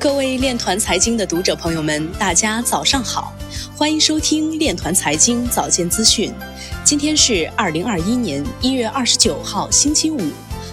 [0.00, 3.34] 各位链团财经的读者朋友们，大家早上好，
[3.76, 6.32] 欢迎收听链团财经早间资讯。
[6.84, 10.20] 今天是二零二一年一月二十九号，星期五，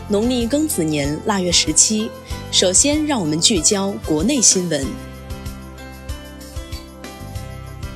[0.07, 2.07] 农历庚子年腊月十七。
[2.51, 4.85] 首先，让我们聚焦国内新闻。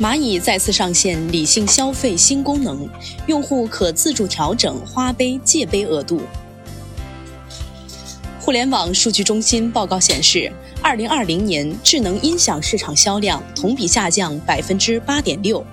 [0.02, 2.90] 蚂蚁再次上线理性消费新功能，
[3.28, 6.24] 用户可自助调整花呗借呗额度。
[8.40, 10.52] 互联网数据中心报告显示，
[10.90, 15.64] 二零二零年智能音响市场销量同比下降百分之八点六。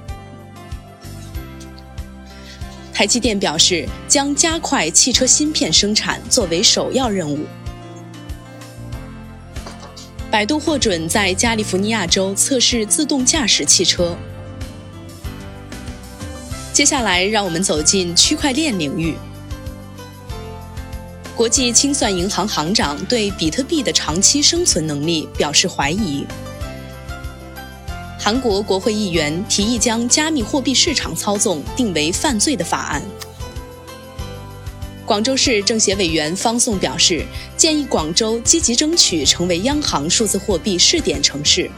[2.92, 7.46] 台积电表示，将加快汽车芯片生产作为首要任务。
[10.30, 14.14] 百度获准在加利福尼亚州测试自动驾驶汽车。
[16.74, 19.14] 接下来，让我们走进区块链领域。
[21.36, 26.24] 国际清算银行行长对比特币的长期生存能力表示怀疑。
[28.18, 33.02] 韩国国会议员提议将加密货币市场操纵定为犯罪的法案。
[35.04, 37.22] 广州市政协委员方颂表示，
[37.54, 41.70] 建议广州积极争取成为央行数字货币试点城市。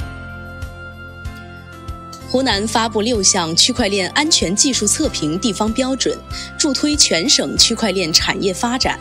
[2.31, 6.17] 湖南发布六项区块链安全技术测评地方标准，
[6.57, 8.99] 助推全省区块链产业发展。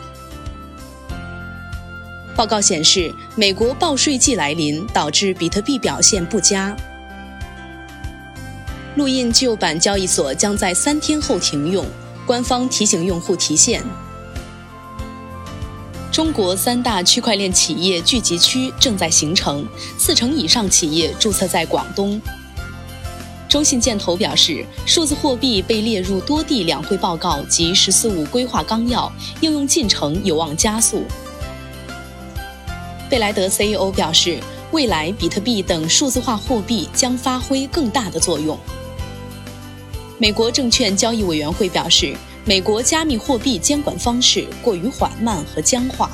[2.38, 6.72] 报告显示，美国报税季来临，导致比特币表现不佳。
[8.94, 11.84] 录印旧版交易所将在三天后停用，
[12.24, 13.82] 官方提醒用户提现。
[16.12, 19.66] 中国三大区块链企业聚集区正在形成，
[19.98, 22.22] 四成以上企业注册在广东。
[23.48, 31.02] 中信建投表示，数字货币被列入多地两会报告及“十四五”规划纲要，应用进程有望加速。
[33.10, 34.38] 贝莱德 CEO 表示，
[34.70, 38.58] 未来比特币等数字化货币将发挥更大的作用。
[40.18, 42.14] 美国证券交易委员会表示，
[42.44, 46.10] 美国加密货币监管方式过于缓慢和僵化。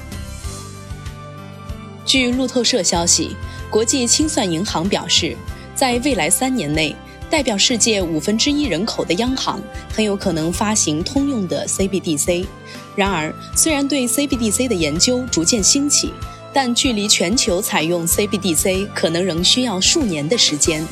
[2.06, 3.34] 据路透社消息，
[3.68, 5.36] 国际清算银行表示，
[5.74, 6.94] 在未来三年内，
[7.28, 9.60] 代表世界五分之一人口的央行
[9.92, 12.46] 很有可能发行通用的 CBDC。
[12.94, 16.12] 然而，虽然对 CBDC 的研究逐渐兴起，
[16.54, 20.86] 但距离全球采用 CBDC 可能仍需要数年的时间。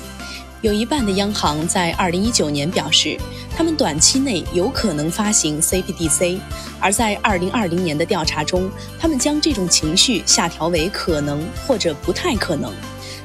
[0.61, 3.17] 有一半的央行在2019年表示，
[3.57, 6.39] 他们短期内有可能发行 CBDC，
[6.81, 8.69] 而在2020年的调查中，
[8.99, 12.73] 他们将这种情绪下调为可能或者不太可能。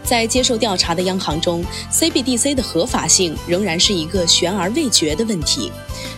[0.07, 5.69] 在接受调查的央行中，CBDC 的合法性仍然是一个悬而未决的问题。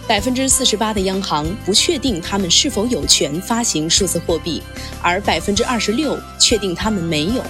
[0.08, 4.62] 百分之四十八的央行不确定他们是否有权发行数字货币，
[5.02, 7.44] 而百分之二十六确定他们没有。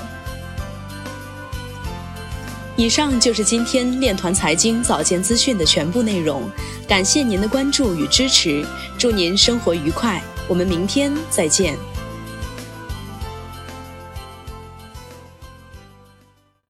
[2.78, 6.50] 以上就是今天链团财经早间资讯的全部内容，
[6.88, 8.66] 感谢您的关注与支持，
[8.98, 11.78] 祝您生活愉快，我们明天再见。